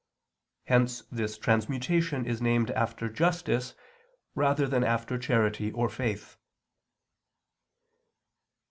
[0.63, 3.75] Hence this transmutation is named after justice
[4.33, 6.37] rather than after charity or faith.